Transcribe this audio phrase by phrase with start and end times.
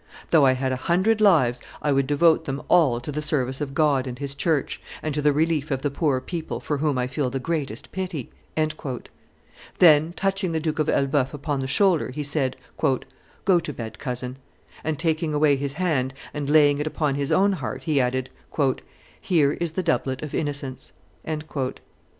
[0.31, 3.75] Though I had a hundred lives, I would devote them all to the service of
[3.75, 7.05] God and His church, and to the relief of the poor people for whom I
[7.05, 8.31] feel the greatest pity;"
[9.77, 14.37] then, touching the Duke of Elbeuf upon the shoulder, he said, "Go to bed, cousin;"
[14.83, 18.31] and, taking away his hand and laying it upon his own heart, he added,
[19.21, 20.93] "Here is the doublet of innocence."